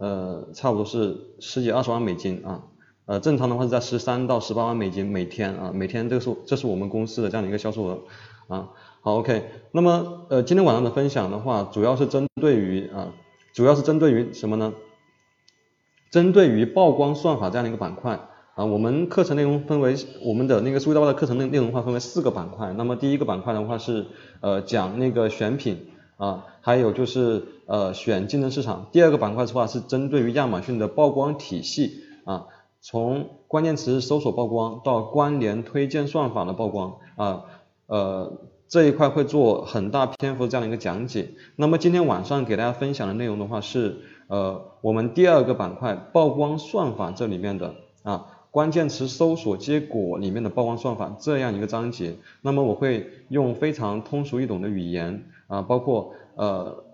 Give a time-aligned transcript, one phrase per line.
[0.00, 2.62] 呃，差不多是十几二十万美金啊，
[3.04, 7.98] 呃，正常的话是在十三到十八万美金每天啊，每天这个是这是我们公司的这样的一个销售额
[8.48, 8.70] 啊。
[9.02, 13.12] 好，OK，那么呃，今天晚上的分享的话，主要是针对于啊，
[13.52, 14.72] 主要是针对于什么呢？
[16.10, 18.18] 针对于曝光算法这样的一个板块
[18.54, 19.94] 啊，我们课程内容分为
[20.24, 22.72] 我们的那个数据大爆炸课程内内容的话分为四个板块。
[22.72, 24.06] 那么第一个板块的话是
[24.40, 25.90] 呃讲那个选品
[26.20, 28.86] 啊，还有就是呃选竞争市场。
[28.92, 32.46] 第二个板块的话是针对于亚马逊的曝光体系啊，
[32.80, 37.44] 从关键词搜索曝光到关联推荐算法的曝光啊，
[37.86, 38.38] 呃
[38.68, 41.30] 这一块会做很大篇幅这样的一个讲解。
[41.56, 44.02] 那么今天晚上给大家分享的内容的话是。
[44.30, 56.84] 呃，我们第二个板块曝光算法这里面的啊关键词搜索结果里面的曝光算法这样一个章节，那么我会用非常通俗易懂的语言啊，包括呃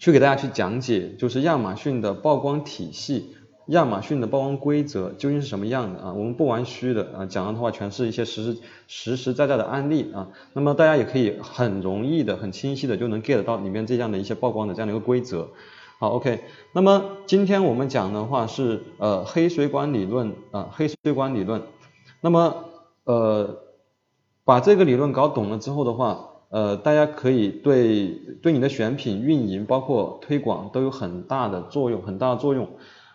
[0.00, 3.36] 去给大家去讲解，就是亚马逊的曝光体系，
[3.66, 6.12] 亚马逊的曝光规则究竟是什么样的啊？
[6.12, 15.48] 我们不玩虚的啊，讲的话全是一些实实实实在在的案例啊，那么大家也可以很容易的、很清晰的就能 get 到里面这样的一些曝光的这样的一个规则。
[15.98, 21.62] 好，OK，那么今天我们讲的话是呃黑水管理论啊黑水管理论，
[22.20, 22.64] 那么
[23.04, 23.62] 呃
[24.44, 28.08] 把这个理论搞懂了之后的话，呃大家可以对
[28.42, 32.70] 对你的选品运营包括推广都有很大的作用很大的作用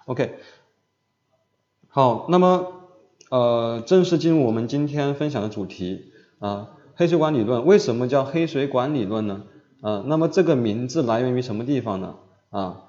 [0.06, 0.36] ，OK，
[1.88, 2.68] 好，那么
[3.30, 9.44] 呃正式进入我们今天分享的主题啊黑水管理论为什么叫黑水管理论呢？
[9.82, 12.16] 啊那么这个名字来源于什么地方呢？
[12.52, 12.84] 啊，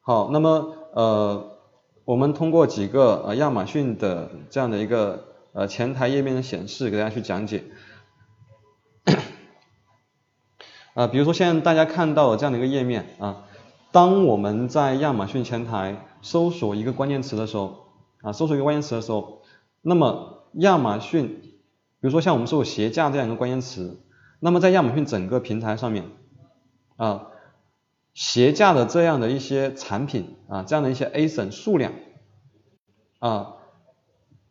[0.00, 1.58] 好，那么呃，
[2.04, 7.62] 我们通过几个呃亚马逊的这样的一个呃前台页面的显示，给大家去讲解。
[10.98, 13.44] 啊，比如说现在大家看到的这样的一个页面啊，
[13.92, 17.84] 当我们在亚马逊前台搜索一个关键词的时候
[18.20, 19.42] 啊，搜索一个关键词的时候，
[19.80, 24.02] 那么亚马逊，比如说像我们搜索鞋架这样一个关键词，
[24.40, 26.04] 那么在亚马逊整个平台上面。
[26.96, 27.28] 啊，
[28.12, 31.92] 鞋架的这样的一些产品啊，这样的一些 ASIN 数量
[33.20, 33.54] 啊，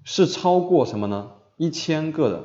[0.06, 1.32] 是超过什么呢？
[1.58, 2.44] 一千个的。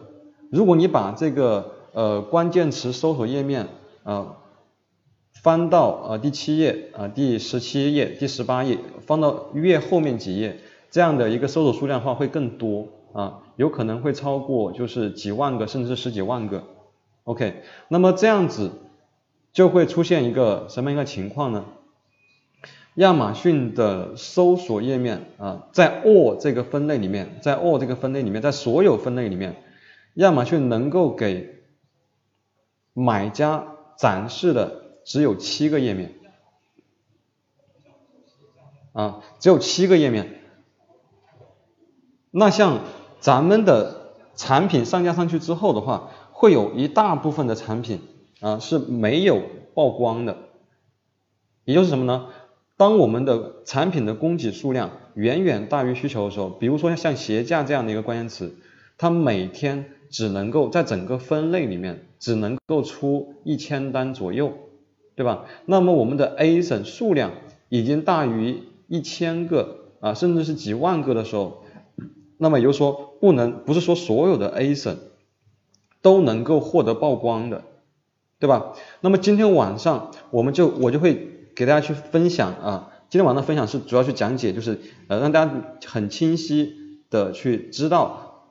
[0.50, 3.68] 如果你把这个呃关键词搜索页面
[4.04, 4.36] 啊
[5.42, 10.58] 翻到啊第七页啊第十七页第十八页，放到越后面几页，
[10.90, 16.64] 这样的一个搜索数量的话会更多啊，有可能会超过就是几万个甚至十几万个。
[17.24, 18.72] OK，那么这样子。
[19.52, 21.66] 就会出现一个什么一个情况呢？
[22.94, 29.56] 亚马逊的搜索页面啊，在 all 这个分类里面，在 all 这个分类里面，在所有分类里面，
[30.14, 31.64] 亚马逊能够给
[32.94, 36.14] 买家展示的只有七个页面
[38.92, 40.40] 啊，只有七个页面。
[42.30, 42.80] 那像
[43.20, 48.00] 咱们的产品上架上去之后的话，会有一大部分的产品。
[48.40, 49.40] 啊是没有
[49.72, 50.36] 曝光的，
[51.64, 52.26] 也就是什么呢？
[52.76, 58.56] 当我们的产品的供给数量远远大于需求的时候，比如说像鞋架这样的一个关键词，
[58.98, 64.52] 它每天只能够在整个分类里面只能够出一千单左右，
[65.16, 65.46] 对吧？
[65.66, 67.32] 那么我们的 A 省数量
[67.68, 71.64] 已经大于一千个啊，甚至是几万个的时候，
[72.38, 74.96] 那么也就是说不能不是说所有的 A 省
[76.00, 77.64] 都能够获得曝光的。
[78.38, 78.74] 对吧？
[79.00, 85.52] 那么今天晚上我们就我就会给大家去分享啊，今天晚上分享是主要去讲解，就是呃让大家
[85.86, 88.48] 很清晰的去知道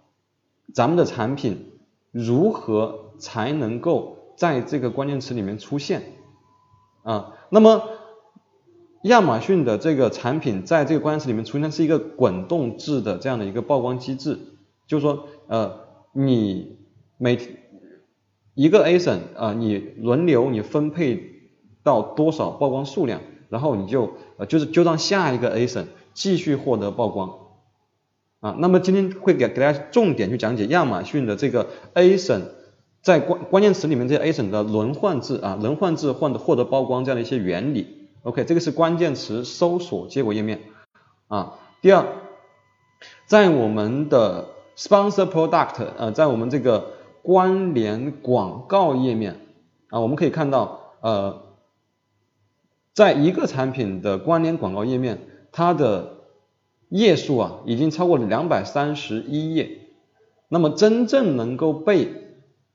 [0.73, 1.73] 咱们的产品
[2.11, 6.01] 如何才能够在这个关键词里面出现
[7.03, 7.37] 啊。
[7.49, 7.83] 那么
[9.03, 14.37] 亚马逊的这个产品在这个关键词里面出现是一个滚动制的这样的一个曝光机制，
[14.87, 16.77] 就是说呃你
[17.17, 17.39] 每
[18.53, 21.51] 一个 ASIN 啊，你轮流你分配
[21.83, 27.37] 到多少曝光数量，然后你就呃就是就让下一个 A 省继续获得曝光
[28.39, 28.55] 啊。
[28.59, 32.49] 那么今天会给给大家重点去讲解亚马逊的这个 A 省
[33.01, 38.07] 在关关键词里面这些 A 省的轮换制啊，轮换制换的获得曝光这样的一些原理。
[38.23, 40.61] OK，这个是关键词搜索结果页面
[41.27, 41.57] 啊。
[41.81, 42.05] 第二，
[43.25, 46.91] 在我们的 Sponsor Product 呃，在我们这个
[47.23, 49.39] 关联广告页面
[49.89, 51.41] 啊，我们可以看到，呃，
[52.93, 56.17] 在一个产品的关联广告页面，它的
[56.89, 59.79] 页数啊，已经超过了两百三十一页。
[60.47, 62.30] 那么真正能够被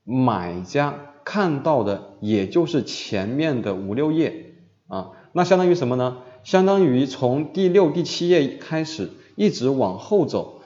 [0.08, 0.94] 买家
[1.25, 4.55] 看到的，也就是前面的五六页
[4.87, 6.19] 啊，那相当于什么呢？
[6.44, 10.61] 相当于从第六、第七页开始一直往后走，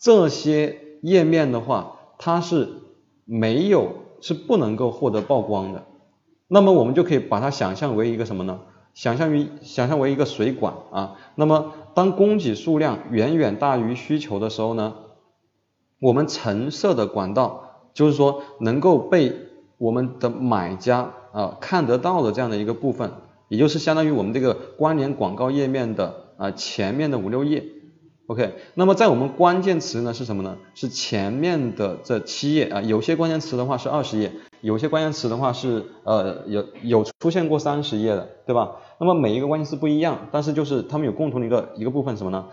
[0.00, 2.68] 这些页面的话，它是
[3.24, 5.84] 没有是不能够获得曝光的。
[6.48, 8.62] 那么我们就可以把它想象为一个什么呢？
[8.94, 11.16] 想象于想象为一个水管啊。
[11.36, 14.96] 那么当供给数量远远大于需求的时候呢，
[16.00, 19.32] 我们橙色的管道就是说能够被
[19.78, 23.12] 我们的买家啊看得到的这样的一个部分，
[23.48, 27.64] 也就是相当于我们这个关联广告页面的啊前面的五六页。
[28.28, 30.56] OK，那么在我们关键词呢是什么呢？
[30.74, 38.76] 是前面的这七页啊，有些关键词的话是二十页，有些关键词的话是呃有有出现过三十页的，对吧？
[38.98, 42.46] 那么每一个关键词不一样，但是就是它们有共同的一个一个部分什么呢？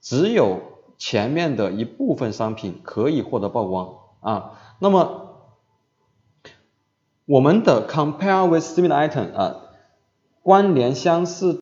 [0.00, 0.60] 只有
[0.98, 3.90] 前面的一部分商品可以获得曝光
[4.22, 4.58] 啊。
[4.78, 5.28] 那么
[7.26, 9.56] 我们的 compare with similar item 啊，
[10.42, 11.60] 关联相似。